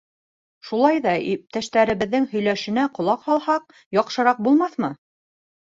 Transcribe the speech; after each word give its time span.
Шулай 0.69 1.01
ҙа 1.03 1.13
иптәштәребеҙҙең 1.33 2.25
һөйләшенә 2.33 2.87
ҡолаҡ 2.97 3.29
һалһаҡ, 3.31 3.73
яҡшыраҡ 4.01 4.45
булмаҫмы? 4.49 4.95